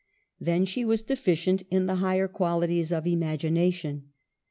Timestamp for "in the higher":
1.69-2.27